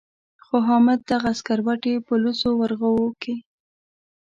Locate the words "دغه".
1.11-1.31